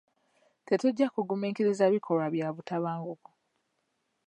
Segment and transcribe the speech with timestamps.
[0.65, 3.29] Tetujja kugumiikiriza bikolwa bya butabanguko.